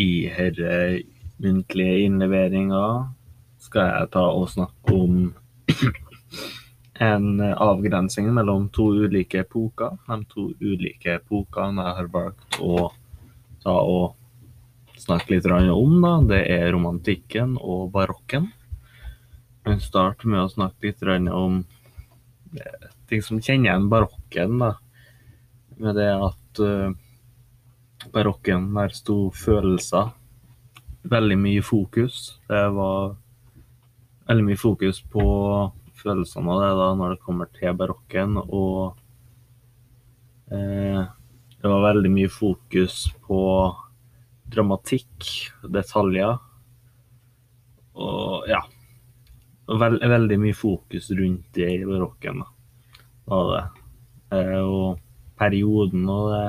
I 0.00 0.12
denne 0.36 1.02
muntlige 1.40 2.04
innleveringa 2.06 2.84
skal 3.60 3.88
jeg 3.88 4.10
ta 4.14 4.22
og 4.32 4.48
snakke 4.52 4.94
om 4.96 5.18
en 7.10 7.26
avgrensing 7.40 8.30
mellom 8.36 8.68
to 8.72 8.90
ulike 9.04 9.42
epoker. 9.44 9.98
De 10.08 10.18
to 10.30 10.46
ulike 10.60 11.18
epokene 11.18 11.84
jeg 11.84 11.98
har 11.98 12.08
valgt 12.14 12.60
å 12.60 12.88
ta 13.64 13.76
og 13.76 14.16
snakke 15.00 15.34
litt 15.34 15.48
om, 15.48 15.94
da, 16.04 16.14
det 16.28 16.40
er 16.52 16.70
romantikken 16.74 17.56
og 17.60 17.90
barokken. 17.94 18.50
Jeg 19.68 19.84
starter 19.84 20.28
med 20.28 20.44
å 20.44 20.52
snakke 20.52 20.90
litt 20.90 21.30
om 21.32 21.62
ting 23.08 23.22
som 23.24 23.40
kjenner 23.40 23.70
igjen 23.70 23.88
barokken. 23.92 24.58
da, 24.60 24.74
Med 25.80 25.96
det 25.96 26.10
at 26.12 26.60
uh, 26.64 26.92
barokken 28.08 28.70
der 28.74 28.94
sto 28.96 29.18
følelser 29.36 30.14
veldig 31.02 31.38
mye 31.38 31.62
fokus. 31.62 32.38
Det 32.48 32.64
var 32.76 33.14
veldig 34.28 34.46
mye 34.46 34.60
fokus 34.60 35.00
på 35.02 35.24
følelsene 36.00 36.52
av 36.54 36.62
det 36.62 36.72
da 36.80 36.88
når 36.98 37.14
det 37.14 37.24
kommer 37.24 37.50
til 37.56 37.76
barokken. 37.76 38.36
Og 38.42 38.96
eh, 40.52 41.00
det 41.60 41.72
var 41.72 41.86
veldig 41.88 42.12
mye 42.12 42.30
fokus 42.32 43.02
på 43.26 43.40
dramatikk, 44.50 45.30
detaljer. 45.68 46.38
Og 48.00 48.48
ja. 48.50 48.62
Veld, 49.70 50.02
veldig 50.02 50.40
mye 50.42 50.56
fokus 50.56 51.12
rundt 51.14 51.52
det 51.54 51.68
i 51.76 51.84
barokken. 51.86 52.42
da, 52.42 52.48
Da 53.28 53.44
det. 53.50 53.66
Eh, 54.34 54.58
og 54.62 54.98
perioden 55.38 56.08
og 56.10 56.32
det 56.34 56.46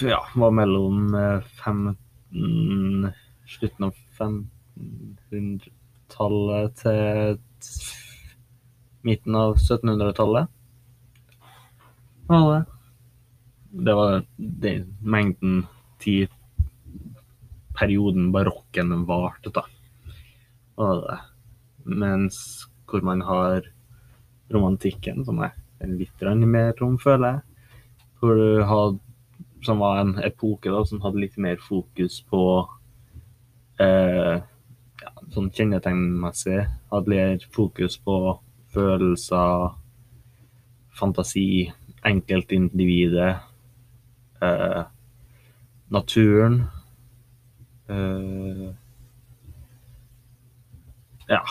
ja, 0.00 0.26
var 0.34 0.50
mellom 0.50 1.16
15 1.64 3.04
eh, 3.04 3.10
Slutten 3.52 3.84
av 3.84 3.92
1500-tallet 4.16 6.76
til 6.80 7.28
midten 9.04 9.34
av 9.36 9.56
1700-tallet. 9.58 10.46
Var 12.30 12.46
det. 12.52 12.62
Det 13.72 13.94
var 13.98 14.24
den 14.36 14.96
mengden 15.00 15.66
tid 16.00 16.28
perioden 17.76 18.32
barokken 18.32 19.06
varte, 19.08 19.50
da. 19.50 19.64
Var 20.78 21.00
det. 21.02 21.18
Mens 21.84 22.66
hvor 22.88 23.00
man 23.04 23.20
har 23.26 23.62
romantikken, 24.52 25.24
som 25.24 25.42
er 25.42 25.52
litt 25.88 26.20
mer 26.46 26.72
rom, 26.80 26.98
føler 27.00 27.28
jeg. 27.28 27.40
Hvor 28.20 28.34
du 28.38 28.62
hadde 28.68 28.98
som 29.62 29.82
var 29.82 30.00
en 30.00 30.16
epoke 30.24 30.70
da, 30.72 30.82
som 30.86 31.02
hadde 31.04 31.22
litt 31.22 31.36
mer 31.40 31.60
fokus 31.62 32.20
på 32.30 32.42
eh, 33.82 34.40
ja, 35.02 35.12
sånn 35.34 35.50
kjennetegnmessig. 35.54 36.64
Hadde 36.92 37.14
mer 37.14 37.46
fokus 37.54 37.98
på 38.02 38.18
følelser, 38.72 39.72
fantasi, 40.98 41.72
enkeltindividet, 42.08 43.34
eh, 44.42 44.82
naturen. 45.92 46.62
Eh, 47.88 48.70
ja. 51.28 51.42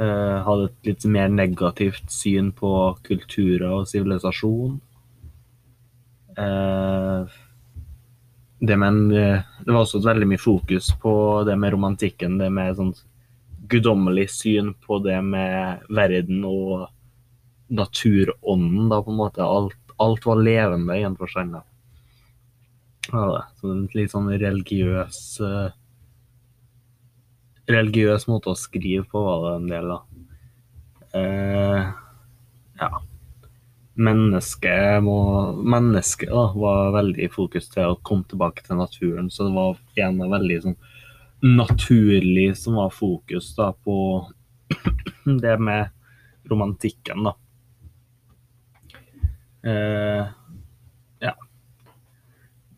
Eh, 0.00 0.38
hadde 0.46 0.70
et 0.70 0.88
litt 0.88 1.04
mer 1.14 1.28
negativt 1.30 2.08
syn 2.10 2.48
på 2.56 2.70
kulturer 3.06 3.68
og 3.76 3.84
sivilisasjon. 3.90 4.80
Eh, 6.32 7.01
det, 8.64 8.76
men, 8.76 9.10
eh, 9.10 9.40
det 9.64 9.72
var 9.72 9.82
også 9.82 9.98
veldig 10.04 10.26
mye 10.30 10.38
fokus 10.38 10.92
på 11.02 11.12
det 11.46 11.56
med 11.58 11.72
romantikken, 11.74 12.36
det 12.38 12.46
med 12.54 12.76
sånn 12.78 12.92
guddommelig 13.72 14.28
syn 14.30 14.68
på 14.86 15.00
det 15.02 15.16
med 15.26 15.82
verden 15.90 16.44
og 16.46 16.84
naturånden, 17.74 18.86
da, 18.92 19.00
på 19.02 19.10
en 19.10 19.18
måte. 19.18 19.42
Alt, 19.42 19.74
alt 19.98 20.28
var 20.28 20.44
levende 20.46 20.94
i 20.94 21.02
en 21.08 21.18
forstand. 21.18 21.58
Ja, 23.10 23.42
så 23.58 23.72
en 23.72 23.88
litt 23.96 24.14
sånn 24.14 24.30
religiøs 24.30 25.18
uh, 25.42 25.74
Religiøs 27.66 28.28
måte 28.30 28.52
å 28.52 28.58
skrive 28.58 29.02
på 29.10 29.24
var 29.26 29.42
det 29.42 29.56
en 29.56 29.68
del 29.72 29.90
da. 29.90 29.98
Uh, 31.18 31.82
ja 31.82 32.01
mennesket 33.94 35.02
må 35.04 35.16
var 36.54 36.92
veldig 36.96 37.26
i 37.26 37.32
fokus 37.32 37.68
til 37.72 37.92
å 37.92 38.00
komme 38.04 38.24
tilbake 38.28 38.64
til 38.66 38.80
naturen. 38.80 39.30
Så 39.30 39.48
det 39.48 39.56
var 39.56 39.80
igjen 39.96 40.20
veldig 40.22 40.58
sånn 40.64 40.78
naturlig 41.42 42.52
som 42.56 42.78
var 42.78 42.92
fokus 42.94 43.50
da 43.56 43.72
på 43.72 43.96
det 45.42 45.56
med 45.58 45.90
romantikken, 46.48 47.26
da. 47.26 47.34
Eh, 49.62 50.28
ja. 51.22 51.34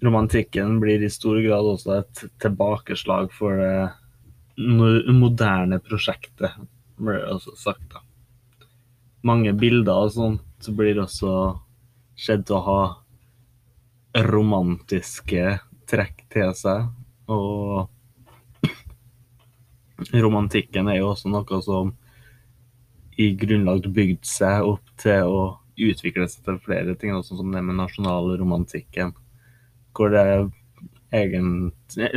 Romantikken 0.05 0.81
blir 0.81 1.03
i 1.03 1.13
stor 1.13 1.39
grad 1.45 1.69
også 1.69 1.99
et 2.01 2.25
tilbakeslag 2.43 3.31
for 3.33 3.61
det 3.61 3.77
moderne 4.57 5.81
prosjektet, 5.83 6.59
ble 7.01 7.21
det 7.21 7.31
også 7.37 7.57
sagt. 7.59 7.87
da. 7.93 8.03
Mange 9.25 9.55
bilder 9.57 10.07
og 10.07 10.13
sånt 10.15 10.54
så 10.65 10.73
blir 10.77 11.01
også 11.03 11.33
skjedd 12.19 12.51
å 12.55 12.61
ha 12.65 12.81
romantiske 14.31 15.59
trekk 15.91 16.25
til 16.33 16.55
seg. 16.57 16.89
Og 17.29 17.91
romantikken 20.15 20.89
er 20.91 21.01
jo 21.01 21.13
også 21.13 21.31
noe 21.33 21.61
som 21.65 21.93
i 23.21 23.31
grunnlag 23.39 23.87
bygd 23.95 24.25
seg 24.27 24.67
opp 24.67 24.91
til 24.99 25.31
å 25.31 25.43
utvikle 25.75 26.27
seg 26.31 26.47
til 26.47 26.59
flere 26.63 26.95
ting, 26.99 27.15
sånn 27.23 27.41
som 27.43 27.53
det 27.55 27.63
med 27.63 27.79
nasjonalromantikken. 27.79 29.15
Hvor 29.95 30.11
det, 30.11 30.25
egentlig, 31.15 32.11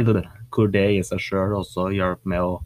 hvor 0.53 0.71
det 0.73 0.87
i 0.95 1.03
seg 1.05 1.21
sjøl 1.21 1.59
også 1.59 1.91
hjalp 1.93 2.25
med 2.25 2.41
å 2.45 2.57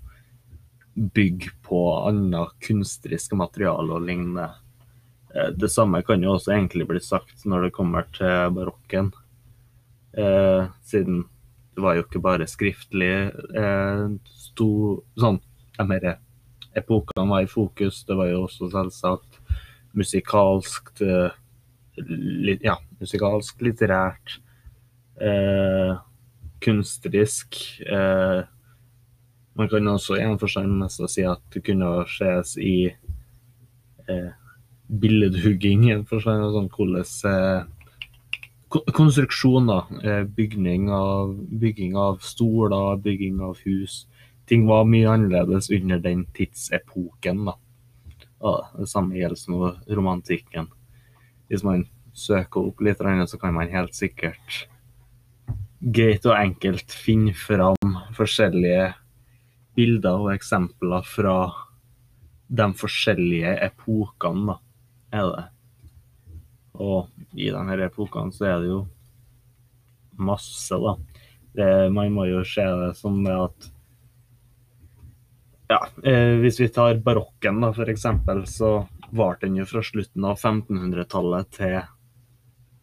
bygge 0.95 1.51
på 1.63 1.81
annet 2.07 2.55
kunstnerisk 2.63 3.35
materiale 3.39 3.95
og 3.95 4.07
lignende. 4.07 4.49
Eh, 5.35 5.51
det 5.55 5.69
samme 5.71 6.01
kan 6.05 6.23
jo 6.23 6.35
også 6.35 6.55
egentlig 6.55 6.87
bli 6.89 7.01
sagt 7.03 7.45
når 7.45 7.67
det 7.67 7.75
kommer 7.75 8.07
til 8.15 8.51
barokken. 8.55 9.11
Eh, 10.17 10.67
siden 10.83 11.23
det 11.75 11.83
var 11.85 11.95
jo 11.95 12.03
ikke 12.03 12.23
bare 12.23 12.47
skriftlig 12.51 13.13
eh, 13.31 14.07
sto, 14.27 14.69
sånn, 15.19 15.39
mer 15.87 16.17
epokene 16.77 17.29
var 17.29 17.45
i 17.45 17.51
fokus. 17.51 18.03
Det 18.07 18.17
var 18.19 18.27
jo 18.31 18.43
også 18.45 18.71
selvsagt 18.73 19.39
musikalsk, 19.97 20.91
eh, 21.03 21.31
li, 22.07 22.57
ja, 22.63 22.75
musikalsk, 22.99 23.63
litterært, 23.63 24.39
eh, 25.21 25.95
kunstrisk. 26.61 27.57
Eh, 27.87 28.43
man 29.55 29.69
kan 29.69 29.87
også 29.87 30.19
i 30.19 30.23
en 30.23 30.39
forstand 30.39 30.85
si 30.91 31.23
at 31.27 31.41
det 31.53 31.63
kunne 31.65 32.05
ses 32.07 32.55
i 32.57 32.91
eh, 34.07 34.31
billedhugging 34.91 35.87
en 35.91 36.03
forstand. 36.07 36.49
Sånn 36.55 36.69
hvordan 36.73 37.05
eh, 37.31 38.81
konstruksjon. 38.95 39.71
Eh, 40.03 40.23
bygning 40.23 40.89
av, 40.91 41.35
bygging 41.61 41.95
av 41.99 42.21
stoler, 42.25 42.97
bygging 43.03 43.41
av 43.43 43.59
hus. 43.65 44.05
Ting 44.49 44.65
var 44.67 44.87
mye 44.89 45.09
annerledes 45.09 45.69
under 45.71 45.99
den 45.99 46.25
tidsepoken. 46.35 47.45
da. 47.45 47.55
Ja, 48.41 48.55
det 48.77 48.89
samme 48.89 49.15
gjelder 49.15 49.39
som 49.39 49.77
romantikken. 49.87 50.67
Hvis 51.47 51.63
man 51.63 51.85
søker 52.13 52.67
opp 52.67 52.81
litt, 52.81 52.97
så 52.97 53.37
kan 53.39 53.53
man 53.53 53.69
helt 53.69 53.95
sikkert 53.95 54.67
greit 55.81 56.25
og 56.25 56.37
enkelt 56.37 56.91
finne 56.93 57.33
fram 57.33 57.95
forskjellige 58.13 58.91
bilder 59.75 60.25
og 60.25 60.33
eksempler 60.33 61.05
fra 61.07 61.37
de 62.49 62.67
forskjellige 62.77 63.55
epokene. 63.65 64.51
da 64.53 64.70
er 65.11 65.27
det. 65.31 65.43
Og 66.81 67.11
i 67.37 67.51
denne 67.53 67.77
epoken 67.85 68.31
så 68.33 68.47
er 68.49 68.63
det 68.63 68.71
jo 68.71 68.81
masse, 70.21 70.77
da. 70.77 70.95
Det, 71.51 71.69
man 71.91 72.13
må 72.15 72.25
jo 72.29 72.43
se 72.47 72.63
det 72.63 72.93
som 72.99 73.21
det 73.25 73.35
at 73.35 73.71
Ja, 75.71 75.79
eh, 76.03 76.35
hvis 76.43 76.59
vi 76.59 76.67
tar 76.67 76.97
barokken, 76.99 77.61
da, 77.63 77.69
for 77.71 77.87
eksempel, 77.87 78.43
så 78.47 78.81
varte 79.15 79.47
den 79.47 79.61
jo 79.61 79.67
fra 79.67 79.79
slutten 79.83 80.25
av 80.27 80.35
1500-tallet 80.35 81.51
til 81.55 81.77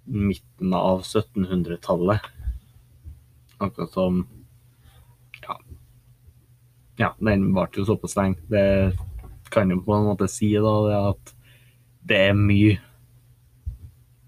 midten 0.09 0.73
av 0.73 1.03
1700-tallet. 1.05 2.31
Akkurat 3.59 3.93
som 3.93 4.23
Ja. 5.43 5.59
Ja, 6.97 7.15
den 7.21 7.53
varte 7.55 7.81
jo 7.81 7.85
såpass 7.85 8.17
lenge. 8.17 8.41
Det 8.49 8.97
kan 9.53 9.71
jo 9.71 9.83
på 9.85 9.95
en 9.95 10.09
måte 10.09 10.29
si 10.29 10.55
da, 10.57 10.73
det 10.89 11.03
at 11.13 11.35
det 12.09 12.21
er 12.31 12.37
mye 12.37 12.79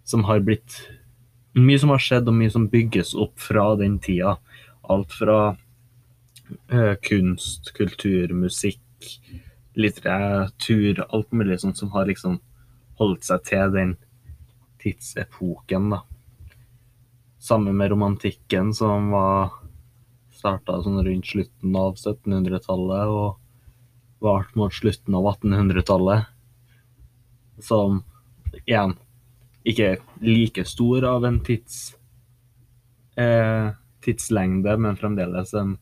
som 0.04 0.24
har 0.28 0.42
blitt 0.44 0.80
mye 1.58 1.78
som 1.82 1.90
har 1.90 2.02
skjedd, 2.02 2.28
og 2.30 2.36
mye 2.36 2.52
som 2.52 2.68
bygges 2.70 3.14
opp 3.18 3.40
fra 3.42 3.72
den 3.78 3.98
tida. 4.02 4.36
Alt 4.90 5.14
fra 5.14 5.38
uh, 5.54 6.94
kunst, 7.06 7.72
kultur, 7.76 8.32
musikk, 8.34 9.08
litteratur, 9.78 11.02
alt 11.08 11.32
mulig 11.32 11.60
sånt 11.62 11.78
som 11.78 11.92
har 11.94 12.08
liksom 12.10 12.38
holdt 13.00 13.26
seg 13.26 13.44
til 13.48 13.74
den 13.74 13.96
tidsepoken, 14.82 15.90
da. 15.94 16.02
Sammen 17.40 17.76
med 17.76 17.90
romantikken, 17.92 18.74
som 18.76 19.10
var 19.14 19.54
starta 20.36 20.78
sånn 20.84 21.00
rundt 21.04 21.28
slutten 21.28 21.76
av 21.76 21.96
1700-tallet 21.96 23.12
og 23.12 24.24
varte 24.24 24.60
mot 24.60 24.72
slutten 24.72 25.16
av 25.16 25.28
1800-tallet. 25.34 26.28
Som 27.62 28.02
igjen 28.64 28.96
ikke 29.64 29.96
like 30.24 30.64
stor 30.64 31.04
av 31.04 31.24
en 31.24 31.40
tids, 31.44 31.96
eh, 33.16 33.70
tidslengde, 34.00 34.76
men 34.76 34.96
fremdeles 34.96 35.54
en 35.54 35.76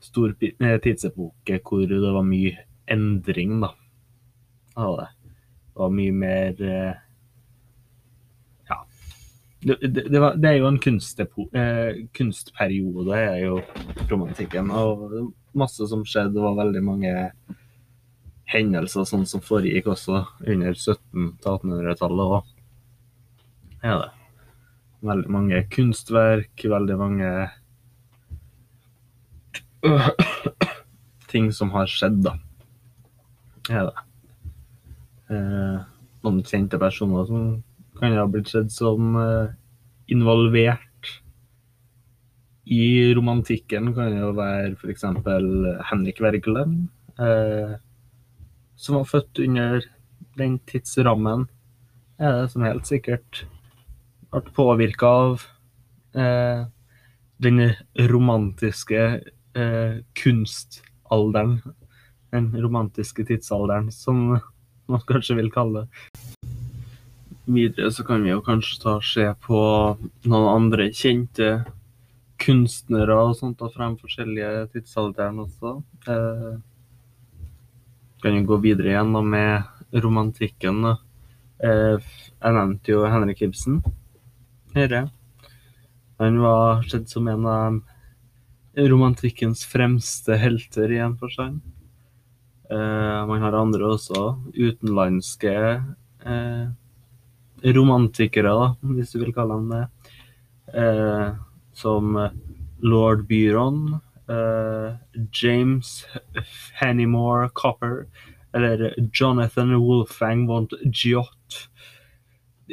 stor 0.00 0.34
eh, 0.40 0.78
tidsepoke 0.82 1.60
hvor 1.66 1.86
det 1.86 2.00
var 2.00 2.26
mye 2.26 2.66
endring, 2.90 3.60
da. 3.62 3.72
Av 4.76 4.96
det. 4.98 5.08
Det 5.72 5.80
var 5.80 5.96
mye 5.96 6.12
mer 6.12 6.62
eh, 6.62 6.92
Ja. 8.68 8.78
Det, 9.60 9.76
det, 9.82 10.08
det, 10.10 10.18
var, 10.18 10.36
det, 10.36 10.48
er 10.48 10.58
jo 10.58 10.70
en 10.70 10.80
eh, 10.82 12.06
kunstperiode, 12.14 13.18
er 13.18 13.38
jo 13.44 13.60
romantikken. 14.10 14.70
Og 14.70 15.32
masse 15.54 15.86
som 15.88 16.04
skjedde. 16.06 16.34
Det 16.34 16.42
var 16.42 16.58
veldig 16.58 16.82
mange 16.82 17.12
hendelser 18.50 19.06
sånn 19.08 19.26
som 19.28 19.42
foregikk 19.44 19.86
også 19.92 20.24
under 20.46 20.74
1700-1800-tallet 20.74 22.34
òg 22.38 22.52
er 23.82 23.98
det. 23.98 24.10
Veldig 25.02 25.30
mange 25.34 25.58
kunstverk, 25.74 26.64
veldig 26.70 26.96
mange 27.00 27.30
ting 31.32 31.50
som 31.54 31.72
har 31.74 31.90
skjedd, 31.90 32.20
da. 32.22 32.36
Er 33.70 33.88
det. 33.88 34.06
Eh, 35.32 35.82
noen 36.22 36.42
kjente 36.46 36.78
personer 36.78 37.26
som 37.26 37.50
kan 37.98 38.14
ha 38.18 38.26
blitt 38.30 38.52
sett 38.52 38.70
som 38.74 39.16
eh, 39.18 39.54
involvert 40.14 41.10
i 42.70 43.10
romantikken, 43.16 43.90
kan 43.96 44.14
jo 44.14 44.30
være 44.38 44.76
f.eks. 44.78 45.08
Henrik 45.90 46.22
Wergeland, 46.22 46.86
eh, 47.18 47.74
som 48.82 48.98
var 48.98 49.06
født 49.06 49.38
under 49.44 49.84
den 50.38 50.58
tidsrammen. 50.66 51.46
Er 52.18 52.42
det 52.42 52.52
som 52.52 52.64
helt 52.66 52.88
sikkert 52.88 53.44
ble 54.32 54.54
påvirka 54.56 55.06
av 55.06 55.44
eh, 56.18 56.64
den 57.42 57.60
romantiske 58.10 59.02
eh, 59.54 59.94
kunstalderen. 60.18 61.60
Den 62.32 62.48
romantiske 62.56 63.26
tidsalderen, 63.28 63.92
som 63.92 64.38
man 64.88 65.04
kanskje 65.06 65.36
vil 65.38 65.52
kalle 65.52 65.84
det. 65.84 66.48
Videre 67.52 67.90
så 67.92 68.06
kan 68.06 68.22
vi 68.22 68.30
jo 68.30 68.42
kanskje 68.46 68.80
ta 68.82 68.96
se 69.04 69.26
på 69.44 69.60
noen 70.30 70.48
andre 70.48 70.88
kjente 70.94 71.52
kunstnere 72.42 73.14
og 73.28 73.36
sånt, 73.38 73.60
da, 73.60 73.68
frem 73.70 73.98
forskjellige 74.00 74.68
tidsalderen 74.74 75.42
også. 75.44 75.76
Eh, 76.10 76.52
kan 78.22 78.36
jo 78.38 78.44
gå 78.52 78.60
videre 78.62 78.92
igjen 78.92 79.12
da 79.14 79.22
med 79.26 79.98
romantikken. 80.04 80.84
Eh, 81.62 82.12
jeg 82.42 82.56
nevnte 82.56 82.94
jo 82.94 83.02
Henrik 83.10 83.42
Ibsen. 83.44 83.80
Herre. 84.74 85.08
Han 86.22 86.38
var 86.40 86.82
sett 86.86 87.10
som 87.10 87.28
en 87.28 87.46
av 87.46 87.80
romantikkens 88.78 89.64
fremste 89.68 90.38
helter 90.40 90.92
i 90.92 91.00
en 91.02 91.16
forstand. 91.18 91.60
Uh, 92.72 93.26
man 93.28 93.42
har 93.42 93.52
andre 93.58 93.90
også, 93.98 94.20
utenlandske 94.54 95.52
uh, 96.24 96.70
romantikere, 97.76 98.54
da, 98.56 98.70
hvis 98.94 99.12
du 99.12 99.18
vil 99.20 99.34
kalle 99.36 99.58
dem 99.58 99.74
det. 99.74 99.82
Som 101.76 102.14
lord 102.80 103.26
Byron, 103.28 103.98
James 105.32 106.06
Fenimore 106.78 107.48
Copper 107.58 108.06
eller 108.54 108.94
Jonathan 109.12 109.74
Wolfang 109.80 110.46
von 110.46 110.68
Giot 110.92 111.68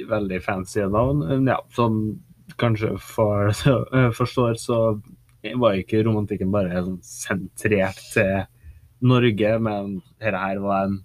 veldig 0.08 0.44
fancy 0.44 0.82
navn. 0.82 1.48
Ja, 1.48 1.66
som 1.76 2.20
kanskje 2.58 2.98
for, 3.00 3.50
eh, 3.96 4.12
forstår, 4.12 4.54
så 4.54 5.02
var 5.56 5.78
ikke 5.80 6.04
romantikken 6.04 6.52
bare 6.52 6.84
sånn 6.84 7.00
sentrert 7.06 8.02
til 8.14 8.46
Norge, 9.00 9.54
men 9.64 10.00
dette 10.20 10.40
her 10.42 10.60
var 10.60 10.90
en 10.90 10.98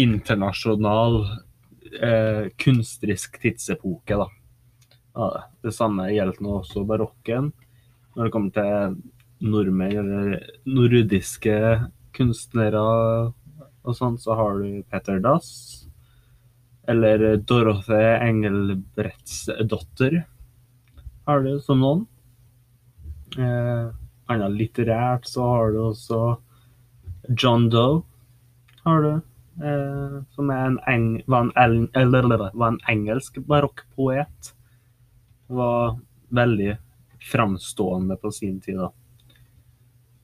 internasjonal 0.00 1.20
eh, 2.02 2.48
kunstrisk 2.58 3.38
tidsepoke. 3.42 4.18
da. 4.18 4.28
Ja, 5.14 5.28
det 5.62 5.74
samme 5.76 6.08
gjelder 6.10 6.42
nå 6.42 6.58
også 6.62 6.86
barokken. 6.88 7.52
Når 8.16 8.28
det 8.28 8.32
kommer 8.32 8.56
til 8.56 8.96
nordmenn 9.42 9.98
eller 9.98 10.40
nordiske 10.64 11.56
kunstnere 12.16 12.82
og 13.82 13.96
sånn, 13.98 14.18
så 14.20 14.34
har 14.38 14.62
du 14.62 14.82
Peter 14.90 15.18
Dass 15.22 15.48
eller 16.90 17.36
Dorothe 17.46 18.02
Engelbrettsdotter 18.22 20.22
har 21.24 21.42
du 21.42 21.58
som 21.62 21.82
noen. 21.82 22.06
Eh, 23.38 23.90
annet 24.32 24.56
litterært 24.58 25.28
så 25.30 25.44
har 25.46 25.74
du 25.74 25.82
også 25.86 26.22
John 27.38 27.68
Doe, 27.70 28.00
har 28.82 29.04
du. 29.04 29.12
Eh, 29.62 30.16
som 30.34 30.50
en 30.50 30.80
eng, 30.90 31.06
var, 31.30 31.52
en, 31.60 31.86
eller, 31.94 32.26
var, 32.32 32.72
en 32.72 32.80
engelsk 32.90 33.38
barokkpoet. 33.46 34.50
Var 35.52 35.94
veldig 36.34 36.74
framstående 37.30 38.18
på 38.18 38.32
sin 38.34 38.58
tid, 38.60 38.80
da. 38.82 38.90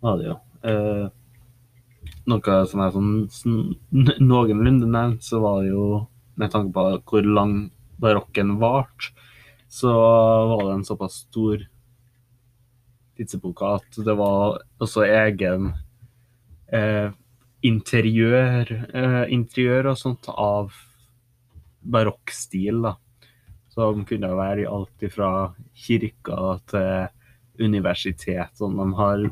Var 0.00 0.19
det 0.19 0.29
jo. 0.29 0.37
Eh, 0.69 1.06
noe 2.29 2.59
som 2.71 2.83
er 2.85 2.95
sånn 2.95 3.11
noenlunde 4.23 4.89
nevnt, 4.89 5.25
så 5.25 5.41
var 5.43 5.62
det 5.62 5.73
jo 5.73 6.05
med 6.39 6.53
tanke 6.53 6.75
på 6.75 6.85
hvor 7.11 7.27
lang 7.27 7.56
barokken 7.99 8.56
varte, 8.61 9.12
så 9.69 9.93
var 10.53 10.62
det 10.65 10.75
en 10.77 10.87
såpass 10.87 11.25
stor 11.27 11.65
tidsepoke 13.19 13.72
at 13.79 13.99
det 14.06 14.15
var 14.17 14.61
også 14.81 15.03
egen 15.05 15.72
eh, 16.72 17.11
interiør, 17.67 18.70
eh, 18.94 19.25
interiør 19.34 19.91
og 19.93 19.99
sånt 19.99 20.31
av 20.31 20.72
barokkstil, 21.82 22.82
da. 22.87 22.94
Som 23.75 24.05
kunne 24.06 24.31
være 24.34 24.65
i 24.65 24.70
alt 24.70 25.05
fra 25.15 25.31
kirka 25.79 26.58
til 26.70 27.67
universitet. 27.67 28.55
Sånn, 28.58 28.79
de 28.79 28.87
har 28.99 29.27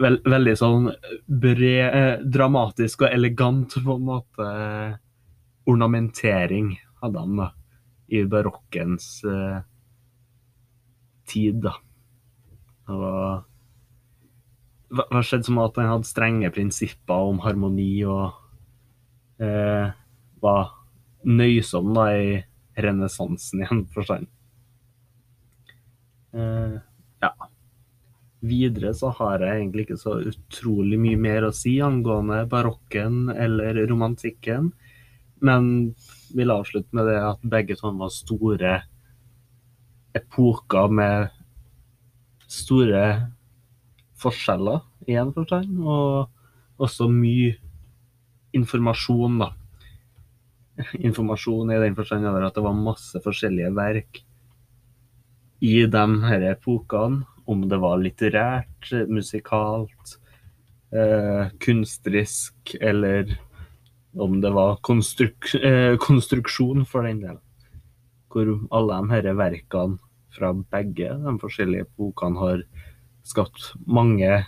veld, 0.00 0.24
veldig 0.26 0.54
sånn 0.58 0.90
bred, 1.26 1.86
eh, 1.86 2.24
dramatisk 2.24 3.04
og 3.04 3.12
elegant 3.14 3.76
på 3.84 3.96
en 3.98 4.06
måte 4.08 4.48
ornamentering 5.70 6.74
hadde 7.00 7.24
han 7.24 7.40
da, 7.40 7.48
i 8.12 8.22
barokkens 8.28 9.08
eh, 9.28 9.58
tid. 11.30 11.62
da. 11.64 11.74
Det 12.84 13.00
var, 13.00 13.44
det 14.92 15.24
skjedde 15.24 15.48
som 15.48 15.60
at 15.62 15.80
han 15.80 15.92
hadde 15.92 16.08
strenge 16.08 16.52
prinsipper 16.54 17.30
om 17.30 17.40
harmoni 17.44 17.90
og 18.08 18.32
eh, 19.42 19.92
var 20.44 20.74
nøysom 21.24 21.94
da 21.96 22.08
i 22.12 22.34
renessansen 22.84 23.62
i 23.62 23.68
en 23.70 23.84
forstand. 23.94 24.28
Eh. 26.34 26.80
Videre 28.44 28.92
så 28.96 29.08
har 29.16 29.40
jeg 29.40 29.60
egentlig 29.62 29.86
ikke 29.86 30.00
så 30.00 30.18
utrolig 30.28 30.98
mye 31.00 31.20
mer 31.20 31.46
å 31.46 31.54
si 31.56 31.78
angående 31.84 32.42
barokken 32.50 33.30
eller 33.32 33.78
romantikken. 33.88 34.72
Men 35.44 35.94
vil 36.34 36.52
avslutte 36.52 36.96
med 36.96 37.08
det 37.08 37.20
at 37.24 37.48
begge 37.54 37.76
to 37.78 37.92
var 37.96 38.12
store 38.12 38.74
epoker 40.14 40.92
med 40.92 41.32
store 42.50 43.04
forskjeller 44.20 44.84
i 45.10 45.16
en 45.20 45.32
forstand, 45.34 45.80
og 45.82 46.30
også 46.80 47.08
mye 47.10 47.56
informasjon, 48.54 49.40
da. 49.42 49.50
Informasjon 51.06 51.70
i 51.70 51.80
den 51.82 51.96
forstand 51.98 52.26
at 52.26 52.56
det 52.56 52.64
var 52.64 52.78
masse 52.78 53.20
forskjellige 53.22 53.74
verk 53.76 54.22
i 55.64 55.84
de 55.86 56.04
her 56.28 56.48
epokene, 56.50 57.24
om 57.50 57.66
det 57.68 57.78
var 57.82 58.00
litterært, 58.00 58.90
musikalt, 59.10 60.16
eh, 60.94 61.50
kunstrisk 61.60 62.76
eller 62.80 63.36
om 64.14 64.40
det 64.40 64.52
var 64.54 64.78
konstruk 64.86 65.54
eh, 65.58 65.96
konstruksjon, 66.00 66.84
for 66.86 67.02
den 67.02 67.20
del. 67.20 67.38
hvor 68.34 68.48
alle 68.74 68.96
de 68.98 69.10
her 69.14 69.34
verkene 69.38 69.98
fra 70.34 70.50
begge 70.52 71.06
de 71.06 71.38
forskjellige 71.38 71.86
bokene 71.96 72.38
har 72.38 72.62
skapt 73.22 73.74
mange 73.86 74.44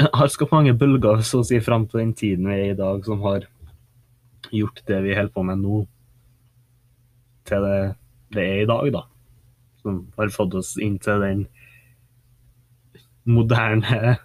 har 0.00 0.28
skapt 0.32 0.52
mange 0.52 0.72
bølger 0.72 1.20
så 1.20 1.42
å 1.42 1.44
si 1.44 1.60
fram 1.60 1.84
til 1.86 2.00
den 2.00 2.14
tiden 2.16 2.48
vi 2.48 2.54
er 2.54 2.70
i 2.72 2.78
dag, 2.78 3.04
som 3.04 3.20
har 3.20 3.44
gjort 4.50 4.80
det 4.88 5.02
vi 5.04 5.14
holder 5.14 5.34
på 5.34 5.44
med 5.44 5.60
nå, 5.60 5.82
til 7.44 7.66
det 7.66 7.80
det 8.30 8.42
er 8.46 8.62
i 8.62 8.68
dag, 8.68 8.92
da. 8.94 9.02
Som 9.80 10.04
har 10.16 10.32
fått 10.34 10.56
oss 10.58 10.74
inn 10.80 10.98
til 11.02 11.22
den 11.24 11.44
moderne 13.28 14.16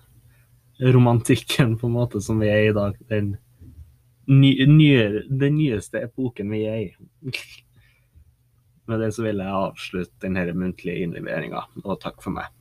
romantikken 0.81 1.77
på 1.79 1.87
en 1.87 1.95
måte 1.95 2.21
som 2.23 2.39
vi 2.43 2.49
er 2.51 2.69
i 2.69 2.75
dag. 2.75 2.97
Den, 3.11 3.35
ny, 4.27 4.51
nye, 4.67 5.23
den 5.29 5.57
nyeste 5.59 6.03
epoken 6.03 6.51
vi 6.51 6.65
er 6.67 6.81
i. 6.83 6.89
Med 8.85 9.01
det 9.01 9.13
så 9.15 9.25
vil 9.25 9.41
jeg 9.41 9.61
avslutte 9.61 10.27
denne 10.27 10.45
muntlige 10.53 11.07
innleveringa, 11.07 11.63
og 11.83 11.99
takk 12.03 12.21
for 12.21 12.35
meg. 12.35 12.51